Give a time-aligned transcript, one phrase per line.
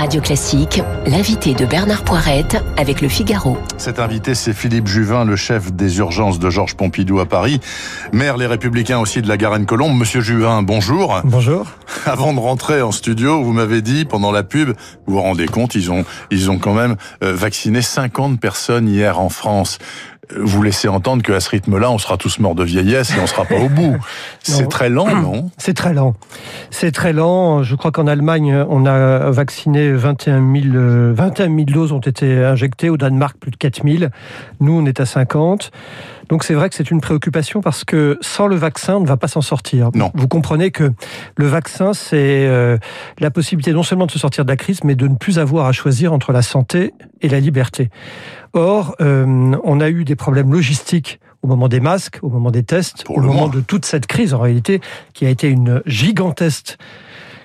[0.00, 3.58] Radio Classique, l'invité de Bernard Poirette avec le Figaro.
[3.76, 7.60] Cet invité, c'est Philippe Juvin, le chef des urgences de Georges Pompidou à Paris,
[8.10, 9.94] maire Les Républicains aussi de la Garenne-Colombe.
[9.94, 11.20] Monsieur Juvin, bonjour.
[11.24, 11.66] Bonjour.
[12.06, 14.70] Avant de rentrer en studio, vous m'avez dit pendant la pub,
[15.06, 19.20] vous vous rendez compte, ils ont, ils ont quand même euh, vacciné 50 personnes hier
[19.20, 19.76] en France
[20.36, 23.44] vous laissez entendre qu'à ce rythme-là, on sera tous morts de vieillesse et on sera
[23.44, 23.96] pas au bout.
[24.42, 25.50] C'est très lent, non?
[25.58, 26.14] C'est très lent.
[26.70, 27.62] C'est très lent.
[27.62, 32.90] Je crois qu'en Allemagne, on a vacciné 21 000, 21 000 doses ont été injectées.
[32.90, 34.10] Au Danemark, plus de 4 000.
[34.60, 35.70] Nous, on est à 50.
[36.30, 39.16] Donc c'est vrai que c'est une préoccupation parce que sans le vaccin, on ne va
[39.16, 39.90] pas s'en sortir.
[39.94, 40.12] Non.
[40.14, 40.92] Vous comprenez que
[41.36, 42.78] le vaccin, c'est euh,
[43.18, 45.66] la possibilité non seulement de se sortir de la crise, mais de ne plus avoir
[45.66, 47.90] à choisir entre la santé et la liberté.
[48.52, 52.62] Or, euh, on a eu des problèmes logistiques au moment des masques, au moment des
[52.62, 54.80] tests, au moment de toute cette crise en réalité,
[55.14, 56.78] qui a été une gigantesque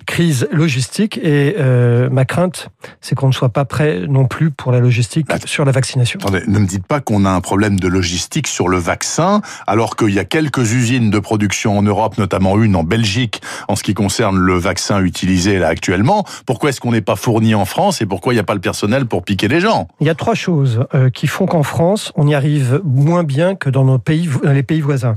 [0.05, 2.69] crise logistique et euh, ma crainte,
[3.01, 6.19] c'est qu'on ne soit pas prêt non plus pour la logistique sur la vaccination.
[6.21, 9.95] Attendez, ne me dites pas qu'on a un problème de logistique sur le vaccin, alors
[9.95, 13.83] qu'il y a quelques usines de production en Europe, notamment une en Belgique, en ce
[13.83, 16.25] qui concerne le vaccin utilisé là actuellement.
[16.45, 18.61] Pourquoi est-ce qu'on n'est pas fourni en France et pourquoi il n'y a pas le
[18.61, 19.87] personnel pour piquer les gens?
[19.99, 23.55] Il y a trois choses euh, qui font qu'en France, on y arrive moins bien
[23.55, 25.15] que dans nos pays, dans les pays voisins.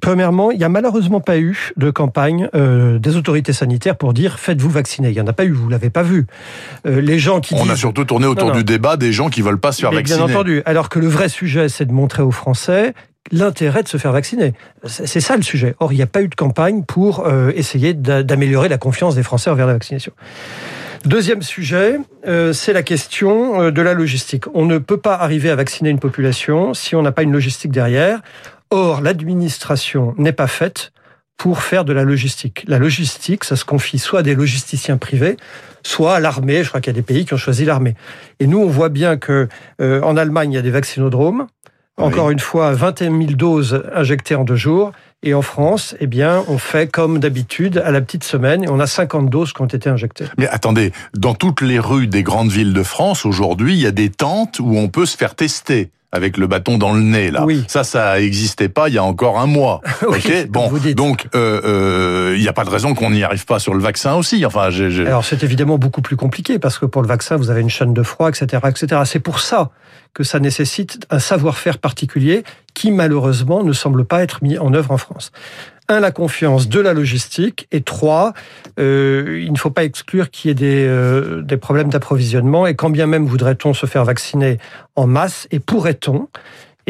[0.00, 4.29] Premièrement, il n'y a malheureusement pas eu de campagne euh, des autorités sanitaires pour dire
[4.38, 5.08] faites-vous vacciner.
[5.08, 6.26] Il n'y en a pas eu, vous l'avez pas vu.
[6.86, 9.60] Euh, les gens qui On a surtout tourné autour du débat des gens qui veulent
[9.60, 10.18] pas se faire vacciner.
[10.18, 10.62] Bien entendu.
[10.64, 12.94] Alors que le vrai sujet, c'est de montrer aux Français
[13.32, 14.54] l'intérêt de se faire vacciner.
[14.86, 15.74] C'est ça le sujet.
[15.78, 19.22] Or, il n'y a pas eu de campagne pour euh, essayer d'améliorer la confiance des
[19.22, 20.12] Français envers la vaccination.
[21.04, 24.44] Deuxième sujet, euh, c'est la question de la logistique.
[24.54, 27.72] On ne peut pas arriver à vacciner une population si on n'a pas une logistique
[27.72, 28.20] derrière.
[28.70, 30.92] Or, l'administration n'est pas faite
[31.40, 32.64] pour faire de la logistique.
[32.68, 35.38] La logistique, ça se confie soit à des logisticiens privés,
[35.82, 36.62] soit à l'armée.
[36.62, 37.94] Je crois qu'il y a des pays qui ont choisi l'armée.
[38.40, 39.48] Et nous, on voit bien que
[39.80, 41.46] euh, en Allemagne, il y a des vaccinodromes.
[41.96, 44.92] Encore une fois, 21 000 doses injectées en deux jours.
[45.22, 48.78] Et en France, eh bien, on fait comme d'habitude à la petite semaine et on
[48.78, 50.26] a 50 doses qui ont été injectées.
[50.36, 53.92] Mais attendez, dans toutes les rues des grandes villes de France, aujourd'hui, il y a
[53.92, 57.44] des tentes où on peut se faire tester avec le bâton dans le nez là.
[57.44, 57.64] Oui.
[57.68, 59.80] Ça, ça n'existait pas il y a encore un mois.
[60.06, 60.48] ok.
[60.48, 63.74] Bon, donc euh, euh, il n'y a pas de raison qu'on n'y arrive pas sur
[63.74, 64.44] le vaccin aussi.
[64.44, 64.70] Enfin,
[65.06, 67.94] alors c'est évidemment beaucoup plus compliqué parce que pour le vaccin, vous avez une chaîne
[67.94, 69.02] de froid, etc., etc.
[69.04, 69.70] C'est pour ça
[70.12, 72.42] que ça nécessite un savoir-faire particulier
[72.74, 75.30] qui malheureusement ne semble pas être mis en œuvre en France
[75.90, 78.32] un, la confiance, deux, la logistique, et trois,
[78.78, 82.74] euh, il ne faut pas exclure qu'il y ait des, euh, des problèmes d'approvisionnement, et
[82.74, 84.58] quand bien même voudrait-on se faire vacciner
[84.96, 86.28] en masse, et pourrait-on,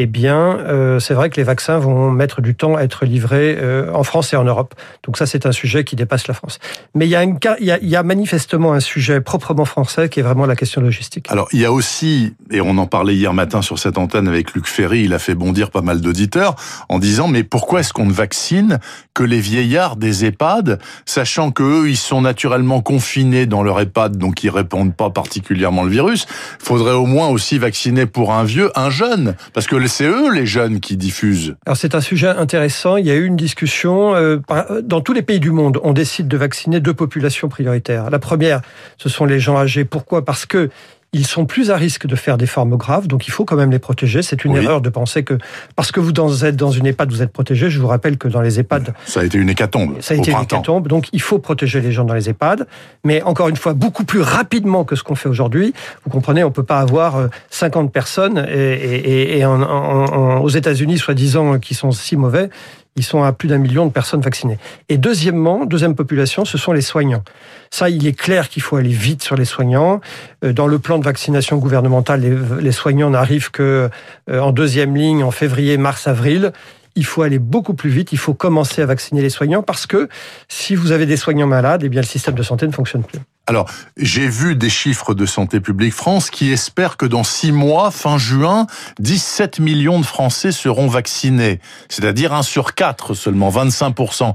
[0.01, 3.55] eh bien, euh, c'est vrai que les vaccins vont mettre du temps à être livrés
[3.59, 4.73] euh, en France et en Europe.
[5.03, 6.57] Donc ça, c'est un sujet qui dépasse la France.
[6.95, 11.27] Mais il y, a manifestement un sujet proprement français qui est vraiment la question logistique.
[11.29, 14.55] Alors, il y a aussi, et on en parlait hier matin sur cette antenne avec
[14.55, 16.55] Luc Ferry, il a fait bondir pas mal d'auditeurs
[16.89, 18.79] en disant, mais pourquoi est-ce qu'on ne vaccine
[19.13, 24.43] que les vieillards des EHPAD, sachant qu'eux, ils sont naturellement confinés dans leur EHPAD, donc
[24.43, 26.25] ils répondent pas particulièrement le virus.
[26.57, 30.45] Faudrait au moins aussi vacciner pour un vieux, un jeune, parce que c'est eux les
[30.45, 31.55] jeunes qui diffusent.
[31.65, 32.97] Alors c'est un sujet intéressant.
[32.97, 34.15] Il y a eu une discussion.
[34.15, 34.39] Euh,
[34.83, 38.09] dans tous les pays du monde, on décide de vacciner deux populations prioritaires.
[38.09, 38.61] La première,
[38.97, 39.85] ce sont les gens âgés.
[39.85, 40.23] Pourquoi?
[40.23, 40.69] Parce que
[41.13, 43.71] ils sont plus à risque de faire des formes graves, donc il faut quand même
[43.71, 44.21] les protéger.
[44.21, 45.37] C'est une erreur de penser que
[45.75, 47.69] parce que vous êtes dans une EHPAD, vous êtes protégé.
[47.69, 49.95] Je vous rappelle que dans les EHPAD, ça a été une hécatombe.
[49.99, 52.65] Ça a été une hécatombe, donc il faut protéger les gens dans les EHPAD,
[53.03, 55.73] mais encore une fois beaucoup plus rapidement que ce qu'on fait aujourd'hui.
[56.05, 61.73] Vous comprenez, on peut pas avoir 50 euh, personnes et, et, aux États-Unis, soi-disant, qui
[61.73, 62.49] sont si mauvais
[62.95, 64.57] ils sont à plus d'un million de personnes vaccinées.
[64.89, 67.23] Et deuxièmement, deuxième population, ce sont les soignants.
[67.69, 70.01] Ça, il est clair qu'il faut aller vite sur les soignants.
[70.43, 72.21] Euh, dans le plan de vaccination gouvernemental,
[72.59, 73.89] les, soignants n'arrivent que
[74.29, 76.51] euh, en deuxième ligne en février, mars, avril
[76.95, 80.09] il faut aller beaucoup plus vite, il faut commencer à vacciner les soignants parce que
[80.49, 83.19] si vous avez des soignants malades, eh bien le système de santé ne fonctionne plus.
[83.47, 87.89] Alors, j'ai vu des chiffres de Santé publique France qui espèrent que dans six mois,
[87.89, 88.67] fin juin,
[88.99, 91.59] 17 millions de Français seront vaccinés.
[91.89, 94.33] C'est-à-dire un sur quatre seulement, 25%.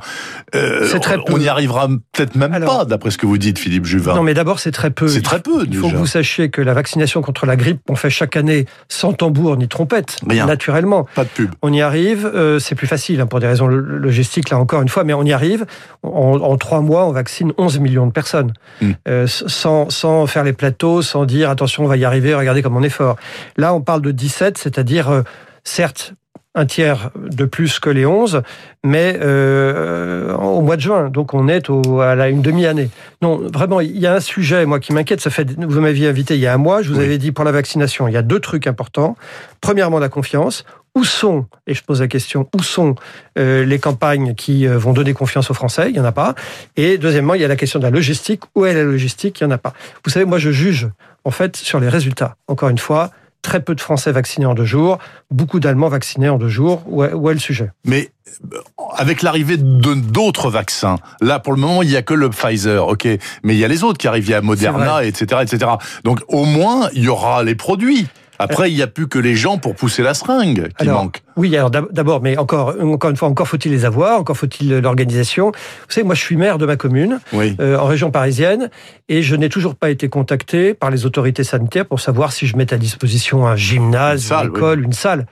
[0.55, 1.33] Euh, c'est très peu.
[1.33, 4.17] On n'y arrivera peut-être même pas, d'après ce que vous dites, Philippe Juvin.
[4.17, 5.07] Non, mais d'abord, c'est très peu.
[5.07, 7.95] C'est très peu, Il faut que vous sachiez que la vaccination contre la grippe, on
[7.95, 10.17] fait chaque année sans tambour ni trompette.
[10.29, 10.47] Rien.
[10.47, 11.07] Naturellement.
[11.15, 11.53] Pas de pub.
[11.63, 12.27] On y arrive.
[12.35, 15.23] Euh, c'est plus facile, hein, pour des raisons logistiques, là encore une fois, mais on
[15.23, 15.65] y arrive.
[16.03, 18.53] En, trois mois, on vaccine 11 millions de personnes.
[18.81, 18.93] Hmm.
[19.09, 22.77] Euh, sans, sans faire les plateaux, sans dire attention, on va y arriver, regardez comme
[22.77, 23.17] on est fort.
[23.57, 25.23] Là, on parle de 17, c'est-à-dire, euh,
[25.65, 26.15] certes,
[26.57, 28.43] un tiers de plus que les 11,
[28.83, 31.11] mais euh, au mois de juin.
[31.11, 32.89] Donc on est au, à la, une demi-année.
[33.21, 35.21] Non, vraiment, il y a un sujet, moi, qui m'inquiète.
[35.21, 37.45] Ça fait, vous m'aviez invité il y a un mois, je vous avais dit pour
[37.45, 39.17] la vaccination, il y a deux trucs importants.
[39.61, 40.65] Premièrement, la confiance.
[40.95, 42.95] Où sont, et je pose la question, où sont
[43.39, 45.89] euh, les campagnes qui euh, vont donner confiance aux Français?
[45.91, 46.35] Il n'y en a pas.
[46.79, 48.41] Et deuxièmement, il y a la question de la logistique.
[48.55, 49.39] Où est la logistique?
[49.41, 49.75] Il n'y en a pas.
[50.07, 50.89] Vous savez, moi, je juge,
[51.25, 52.37] en fait, sur les résultats.
[52.49, 53.11] Encore une fois,
[53.47, 54.99] très peu de Français vaccinés en deux jours,
[55.31, 56.83] beaucoup d'Allemands vaccinés en deux jours.
[56.87, 57.71] Où est, où est le sujet?
[57.85, 58.11] Mais
[58.53, 58.59] euh,
[58.97, 62.87] avec l'arrivée de d'autres vaccins, là pour le moment il y a que le Pfizer,
[62.89, 63.07] ok,
[63.45, 65.71] mais il y a les autres qui arrivent, il y a Moderna, etc., etc.
[66.03, 68.09] Donc au moins il y aura les produits.
[68.39, 71.23] Après, il n'y a plus que les gens pour pousser la seringue qui manquent.
[71.37, 75.49] Oui, alors d'abord, mais encore, encore une fois, encore faut-il les avoir, encore faut-il l'organisation.
[75.51, 78.71] Vous savez, moi, je suis maire de ma commune, euh, en région parisienne,
[79.09, 82.57] et je n'ai toujours pas été contacté par les autorités sanitaires pour savoir si je
[82.57, 85.27] mets à disposition un gymnase, une, école, une salle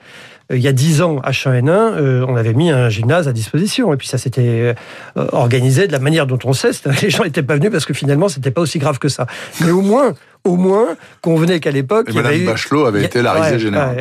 [0.51, 3.91] euh, il y a dix ans, H1N1, euh, on avait mis un gymnase à disposition.
[3.91, 4.75] Et puis ça s'était
[5.15, 6.69] organisé de la manière dont on sait.
[7.01, 9.25] Les gens n'étaient pas venus parce que finalement, c'était pas aussi grave que ça.
[9.61, 10.13] Mais au moins,
[10.45, 12.13] au moins convenait qu'à l'époque.
[12.13, 13.97] Madame avait Bachelot avait été la risée générale.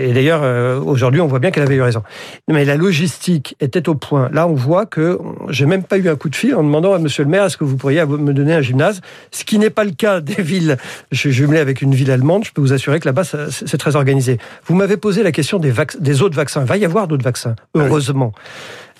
[0.00, 2.02] et d'ailleurs, euh, aujourd'hui, on voit bien qu'elle avait eu raison.
[2.48, 4.28] Mais la logistique était au point.
[4.32, 5.18] Là, on voit que
[5.48, 7.56] j'ai même pas eu un coup de fil en demandant à Monsieur le Maire est-ce
[7.56, 9.00] que vous pourriez me donner un gymnase,
[9.30, 10.76] ce qui n'est pas le cas des villes.
[11.12, 12.44] Je suis jumelé avec une ville allemande.
[12.44, 14.38] Je peux vous assurer que là-bas, c'est très organisé.
[14.66, 16.62] Vous m'avez posé la question des, des autres vaccins.
[16.62, 18.32] Il va y avoir d'autres vaccins, ah heureusement.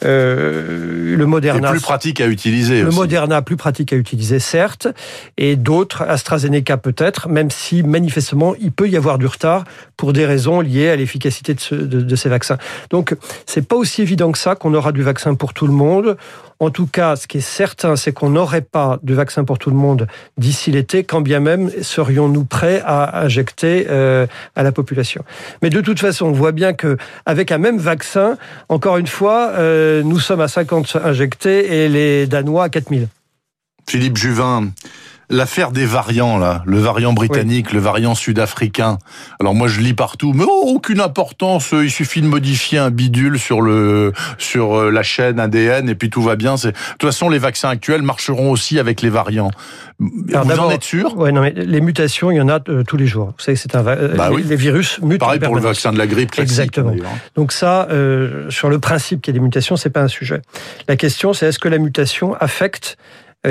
[0.04, 1.70] Euh, le Moderna.
[1.70, 2.82] plus pratique à utiliser.
[2.82, 4.88] Le Moderna plus pratique à utiliser, certes,
[5.36, 9.64] et d'autres, AstraZeneca peut-être, même si manifestement il peut y avoir du retard
[9.96, 12.58] pour des raisons liées à l'efficacité de, de, ces vaccins.
[12.90, 16.16] Donc c'est pas aussi évident que ça qu'on aura du vaccin pour tout le monde.
[16.60, 19.70] En tout cas, ce qui est certain, c'est qu'on n'aurait pas de vaccin pour tout
[19.70, 20.06] le monde
[20.38, 25.24] d'ici l'été, quand bien même serions-nous prêts à injecter euh, à la population.
[25.62, 26.96] Mais de toute façon, on voit bien que
[27.26, 28.36] avec un même vaccin,
[28.68, 33.08] encore une fois, euh, nous sommes à 50 injectés et les Danois à 4000.
[33.88, 34.70] Philippe Juvin,
[35.30, 38.98] l'affaire des variants, là, le variant britannique, le variant sud-africain.
[39.40, 41.72] Alors moi, je lis partout, mais oh, aucune importance.
[41.72, 46.10] Il suffit de modifier un bidule sur le sur euh, la chaîne ADN et puis
[46.10, 46.56] tout va bien.
[46.56, 49.50] C'est de toute façon, les vaccins actuels marcheront aussi avec les variants.
[49.98, 51.16] Vous en êtes sûr?
[51.16, 53.34] Ouais, non, mais les mutations, il y en a euh, tous les jours.
[53.36, 55.20] Vous savez, c'est un euh, bah les, virus mutent.
[55.20, 56.50] Pareil pour le vaccin de la grippe classique.
[56.50, 56.92] Exactement.
[57.36, 57.88] Donc ça,
[58.48, 60.42] sur le principe qu'il y a des mutations, c'est pas un sujet.
[60.88, 62.96] La question, c'est est-ce que la mutation affecte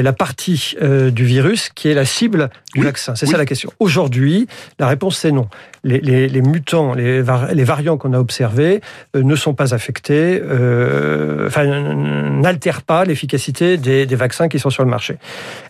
[0.01, 3.71] la partie euh, du virus qui est la cible du vaccin C'est ça la question.
[3.79, 4.47] Aujourd'hui,
[4.79, 5.47] la réponse c'est non.
[5.83, 7.21] Les, les, les mutants, les,
[7.53, 8.79] les variants qu'on a observés
[9.15, 14.69] euh, ne sont pas affectés, euh, enfin, n'altèrent pas l'efficacité des, des, vaccins qui sont
[14.69, 15.17] sur le marché.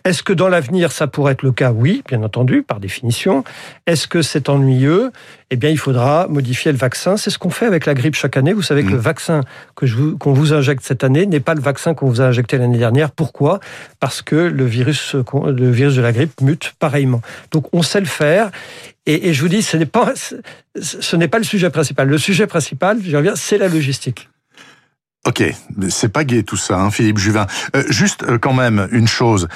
[0.05, 1.71] Est-ce que dans l'avenir ça pourrait être le cas?
[1.71, 3.43] Oui, bien entendu, par définition.
[3.87, 5.11] Est-ce que c'est ennuyeux?
[5.49, 7.15] Eh bien, il faudra modifier le vaccin.
[7.15, 8.53] C'est ce qu'on fait avec la grippe chaque année.
[8.53, 9.01] Vous savez que le mmh.
[9.01, 9.41] vaccin
[9.75, 12.57] que je qu'on vous injecte cette année n'est pas le vaccin qu'on vous a injecté
[12.57, 13.11] l'année dernière.
[13.11, 13.59] Pourquoi?
[13.99, 17.21] Parce que le virus, le virus de la grippe mute pareillement.
[17.51, 18.49] Donc, on sait le faire.
[19.05, 20.13] Et, je vous dis, ce n'est pas,
[20.79, 22.07] ce n'est pas le sujet principal.
[22.07, 24.29] Le sujet principal, je reviens, c'est la logistique.
[25.25, 25.43] Ok,
[25.89, 27.47] c'est pas gai tout ça, hein, Philippe Juvin.
[27.75, 29.47] Euh, juste euh, quand même une chose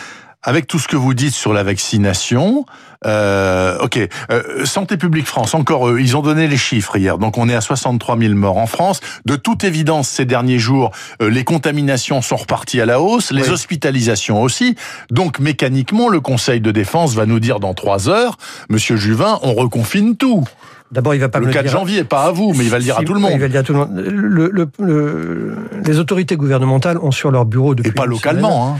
[0.47, 2.65] avec tout ce que vous dites sur la vaccination,
[3.05, 3.99] euh, ok,
[4.31, 7.53] euh, Santé publique France, encore eux, ils ont donné les chiffres hier, donc on est
[7.53, 9.01] à 63 000 morts en France.
[9.25, 10.91] De toute évidence, ces derniers jours,
[11.21, 14.77] euh, les contaminations sont reparties à la hausse, les hospitalisations aussi.
[15.11, 18.37] Donc mécaniquement, le Conseil de défense va nous dire dans trois heures,
[18.69, 20.45] Monsieur Juvin, on reconfine tout.
[20.93, 22.85] D'abord, il va pas le, le 4 janvier, pas à vous, mais il va le
[22.85, 23.31] dire à tout le monde.
[23.33, 23.89] Il va le dire à tout le monde.
[23.93, 27.89] Le, les autorités gouvernementales ont sur leur bureau depuis.
[27.89, 28.79] Et pas localement, hein.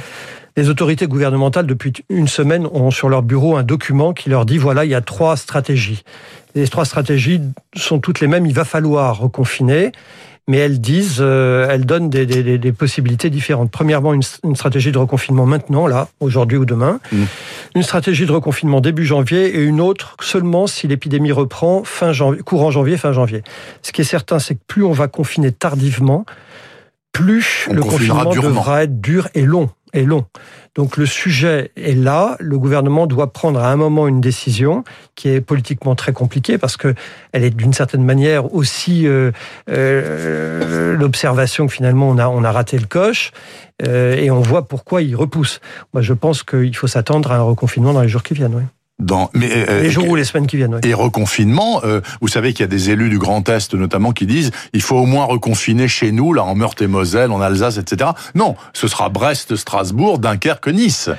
[0.57, 4.57] Les autorités gouvernementales, depuis une semaine, ont sur leur bureau un document qui leur dit,
[4.57, 6.03] voilà, il y a trois stratégies.
[6.55, 7.39] Les trois stratégies
[7.75, 9.91] sont toutes les mêmes, il va falloir reconfiner
[10.47, 13.69] mais elles disent, euh, elles donnent des, des, des, possibilités différentes.
[13.69, 17.01] Premièrement, une, une, stratégie de reconfinement maintenant, là, aujourd'hui ou demain.
[17.11, 17.23] Mmh.
[17.75, 22.41] Une stratégie de reconfinement début janvier et une autre seulement si l'épidémie reprend fin janvier,
[22.43, 23.43] courant janvier, fin janvier.
[23.81, 26.25] Ce qui est certain, c'est que plus on va confiner tardivement,
[27.17, 30.25] plus le confinement devra être dur et long est long.
[30.75, 32.35] Donc le sujet est là.
[32.39, 34.83] Le gouvernement doit prendre à un moment une décision
[35.15, 36.93] qui est politiquement très compliquée parce que
[37.31, 39.31] elle est d'une certaine manière aussi euh,
[39.69, 43.31] euh, l'observation que finalement on a on a raté le coche
[43.85, 45.61] euh, et on voit pourquoi il repousse.
[45.93, 48.55] Moi je pense qu'il faut s'attendre à un reconfinement dans les jours qui viennent.
[48.55, 48.63] Oui.
[48.99, 50.75] Dans mais euh, les jours ou les semaines qui viennent.
[50.75, 50.89] Oui.
[50.89, 54.25] Et reconfinement, euh, vous savez qu'il y a des élus du Grand Est notamment qui
[54.25, 58.11] disent il faut au moins reconfiner chez nous, là en Meurthe-et-Moselle, en Alsace, etc.
[58.33, 61.09] Non, ce sera Brest, Strasbourg, Dunkerque, Nice,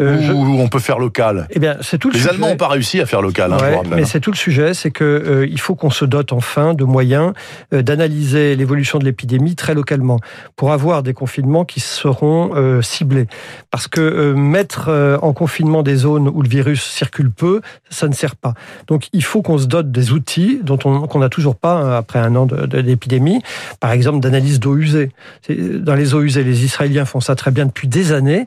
[0.00, 1.46] euh, où, on peut faire local.
[1.50, 2.10] Eh bien, c'est tout.
[2.10, 3.52] Les Allemands n'ont pas réussi à faire local.
[3.52, 6.74] Hein, mais c'est tout le sujet, c'est que euh, il faut qu'on se dote enfin
[6.74, 7.32] de moyens
[7.72, 10.18] euh, d'analyser l'évolution de l'épidémie très localement
[10.56, 13.26] pour avoir des confinements qui seront ciblés.
[13.70, 18.36] Parce que mettre en confinement des zones où le virus circule peu, ça ne sert
[18.36, 18.54] pas.
[18.86, 21.96] Donc il faut qu'on se dote des outils dont on qu'on n'a toujours pas hein,
[21.96, 23.42] après un an d'épidémie.
[23.80, 25.10] Par exemple, d'analyse d'eau usée.
[25.48, 28.46] Dans les eaux usées, les Israéliens font ça très bien depuis des années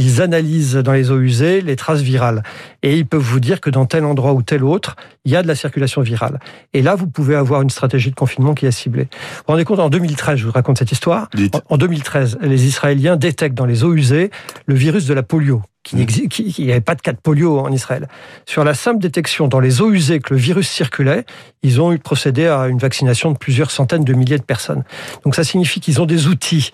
[0.00, 2.42] ils analysent dans les eaux usées les traces virales.
[2.82, 4.96] Et ils peuvent vous dire que dans tel endroit ou tel autre,
[5.26, 6.40] il y a de la circulation virale.
[6.72, 9.08] Et là, vous pouvez avoir une stratégie de confinement qui est ciblée.
[9.10, 11.28] Vous vous rendez compte, en 2013, je vous raconte cette histoire.
[11.68, 14.30] En 2013, les Israéliens détectent dans les eaux usées
[14.64, 18.08] le virus de la polio qu'il n'y avait pas de cas de polio en Israël.
[18.46, 21.24] Sur la simple détection dans les eaux usées que le virus circulait,
[21.62, 24.84] ils ont procédé à une vaccination de plusieurs centaines de milliers de personnes.
[25.24, 26.70] Donc ça signifie qu'ils ont des outils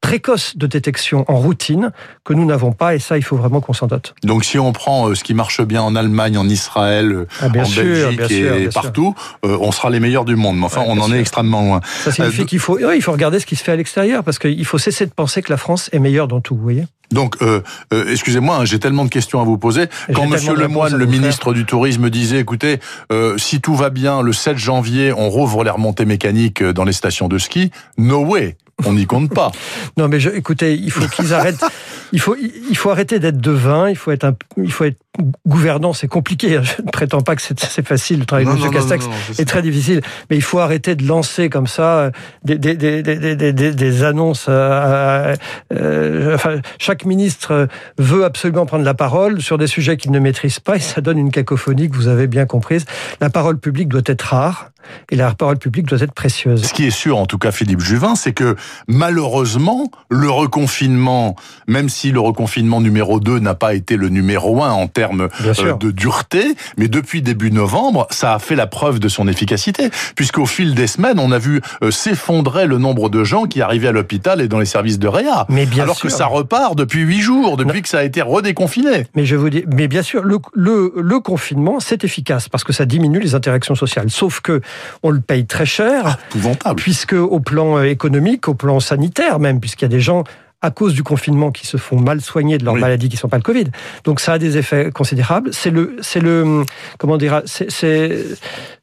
[0.00, 1.90] précoces de détection en routine
[2.24, 4.14] que nous n'avons pas, et ça, il faut vraiment qu'on s'en dote.
[4.24, 7.46] Donc si on prend euh, ce qui marche bien en Allemagne, en Israël, euh, ah,
[7.46, 9.14] en Belgique et partout,
[9.44, 10.58] euh, on sera les meilleurs du monde.
[10.58, 11.80] Mais enfin, on en est extrêmement loin.
[11.84, 14.64] Ça signifie qu'il faut, il faut regarder ce qui se fait à l'extérieur, parce qu'il
[14.64, 17.60] faut cesser de penser que la France est meilleure dans tout, vous voyez donc, euh,
[17.92, 19.86] euh, excusez-moi, hein, j'ai tellement de questions à vous poser.
[20.14, 22.78] Quand Monsieur Lemoine, le ministre du Tourisme, disait, écoutez,
[23.10, 26.92] euh, si tout va bien, le 7 janvier, on rouvre les remontées mécaniques dans les
[26.92, 29.52] stations de ski, no way on n'y compte pas.
[29.96, 31.64] non, mais je, écoutez, il faut qu'ils arrêtent.
[32.12, 33.90] Il faut, il faut arrêter d'être devin.
[33.90, 34.98] Il faut être, un, il faut être
[35.46, 35.92] gouvernant.
[35.92, 36.60] C'est compliqué.
[36.62, 38.20] Je ne prétends pas que c'est facile.
[38.20, 38.70] Le travail de M.
[38.70, 40.00] Castex est, très difficile.
[40.30, 42.10] Mais il faut arrêter de lancer comme ça euh,
[42.44, 44.46] des, des, des, des, des annonces.
[44.48, 45.34] Euh,
[45.72, 50.60] euh, enfin, chaque ministre veut absolument prendre la parole sur des sujets qu'il ne maîtrise
[50.60, 52.84] pas et ça donne une cacophonie que vous avez bien comprise.
[53.20, 54.70] La parole publique doit être rare
[55.10, 56.64] et la parole publique doit être précieuse.
[56.64, 58.56] Ce qui est sûr, en tout cas, Philippe Juvin, c'est que
[58.88, 61.36] malheureusement, le reconfinement,
[61.66, 65.74] même si le reconfinement numéro 2 n'a pas été le numéro 1 en termes euh,
[65.74, 66.44] de dureté,
[66.76, 70.86] mais depuis début novembre, ça a fait la preuve de son efficacité, puisqu'au fil des
[70.86, 74.48] semaines, on a vu euh, s'effondrer le nombre de gens qui arrivaient à l'hôpital et
[74.48, 75.46] dans les services de réa.
[75.48, 79.06] Mais bien alors que ça repart depuis huit jours, depuis que ça a été redéconfiné.
[79.16, 82.72] Mais je vous dis, mais bien sûr, le, le, le confinement, c'est efficace parce que
[82.72, 84.10] ça diminue les interactions sociales.
[84.10, 84.60] Sauf que
[85.02, 86.18] on le paye très cher.
[86.64, 90.24] Ah, puisque au plan euh, économique, au plan sanitaire même, puisqu'il y a des gens
[90.62, 93.28] à cause du confinement qui se font mal soigner de leur maladie qui ne sont
[93.28, 93.66] pas le Covid.
[94.04, 95.52] Donc ça a des effets considérables.
[95.52, 96.64] C'est le, c'est le,
[96.98, 98.26] comment dire, c'est, c'est,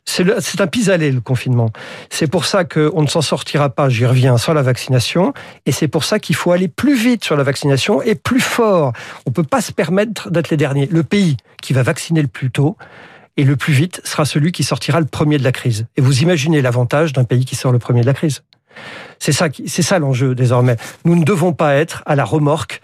[0.05, 1.69] c'est un pis-aller le confinement.
[2.09, 5.33] C'est pour ça qu'on ne s'en sortira pas, j'y reviens, sans la vaccination.
[5.65, 8.93] Et c'est pour ça qu'il faut aller plus vite sur la vaccination et plus fort.
[9.25, 10.87] On ne peut pas se permettre d'être les derniers.
[10.91, 12.77] Le pays qui va vacciner le plus tôt,
[13.37, 15.85] et le plus vite sera celui qui sortira le premier de la crise.
[15.95, 18.41] Et vous imaginez l'avantage d'un pays qui sort le premier de la crise.
[19.19, 20.77] C'est ça, c'est ça l'enjeu désormais.
[21.05, 22.81] Nous ne devons pas être à la remorque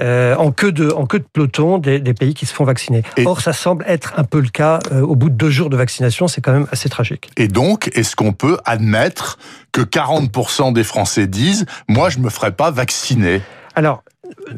[0.00, 3.02] euh, en queue de en queue de peloton des, pays qui se font vacciner.
[3.24, 5.76] Or, ça semble être un peu le cas euh, au bout de deux jours de
[5.76, 6.28] vaccination.
[6.28, 7.30] C'est quand même assez tragique.
[7.36, 9.38] Et donc, est-ce qu'on peut admettre
[9.72, 13.42] que 40% des Français disent moi je me ferai pas vacciner?
[13.74, 14.04] Alors,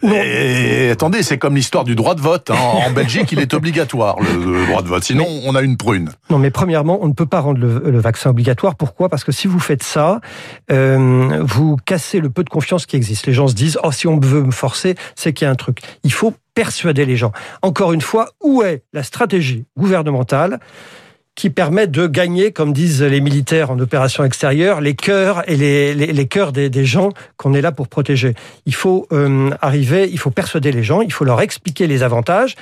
[0.03, 2.51] et, attendez, c'est comme l'histoire du droit de vote.
[2.51, 2.59] Hein.
[2.87, 5.03] En Belgique, il est obligatoire, le, droit de vote.
[5.03, 6.11] Sinon, on a une prune.
[6.31, 8.77] Non, mais premièrement, on ne peut pas rendre le, vaccin obligatoire.
[8.77, 9.09] Pourquoi?
[9.09, 10.21] Parce que si vous faites ça,
[10.71, 13.27] euh, vous cassez le peu de confiance qui existe.
[13.27, 15.57] Les gens se disent, oh, si on veut me forcer, c'est qu'il y a un
[15.57, 15.81] truc.
[16.05, 17.33] Il faut persuader les gens.
[17.63, 20.61] Encore une fois, où est la stratégie gouvernementale?
[21.35, 25.95] Qui permet de gagner, comme disent les militaires en opération extérieure, les cœurs et les,
[25.95, 28.35] les, cœurs des, des gens qu'on est là pour protéger.
[28.67, 32.57] Il faut euh, arriver, il faut persuader les gens, il faut leur expliquer les avantages.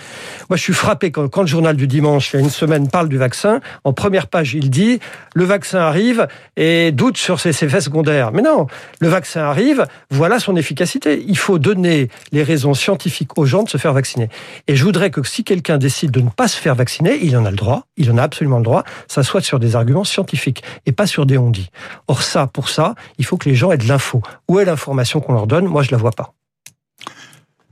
[0.49, 2.89] Moi, je suis frappé quand, quand le journal du dimanche, il y a une semaine,
[2.89, 3.61] parle du vaccin.
[3.85, 5.01] En première page, il dit
[5.35, 8.31] le vaccin arrive et doute sur ses effets secondaires.
[8.33, 8.67] Mais non,
[9.01, 11.25] le vaccin arrive, voilà son efficacité.
[11.27, 14.29] Il faut donner les raisons scientifiques aux gens de se faire vacciner.
[14.69, 17.45] Et je voudrais que si quelqu'un décide de ne pas se faire vacciner, il en
[17.45, 20.63] a le droit, il en a absolument le droit ça soit sur des arguments scientifiques
[20.87, 21.71] et pas sur des ondits.
[22.07, 24.23] Or ça, pour ça, il faut que les gens aient de l'info.
[24.49, 25.67] Où est l'information qu'on leur donne?
[25.67, 26.35] Moi, je la vois pas.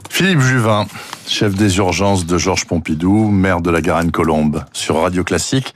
[0.08, 0.86] Philippe Juvin,
[1.26, 5.74] chef des urgences de Georges Pompidou, maire de la Garenne-Colombe, sur Radio Classique.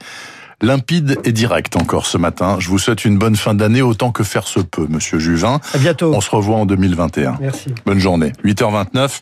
[0.63, 2.57] Limpide et direct encore ce matin.
[2.59, 5.59] Je vous souhaite une bonne fin d'année autant que faire se peut, monsieur Juvin.
[5.73, 6.13] À bientôt.
[6.13, 7.37] On se revoit en 2021.
[7.41, 7.73] Merci.
[7.83, 8.31] Bonne journée.
[8.45, 9.21] 8h29.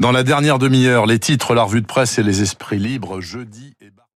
[0.00, 3.74] Dans la dernière demi-heure, les titres, la revue de presse et les esprits libres, jeudi
[3.82, 3.90] et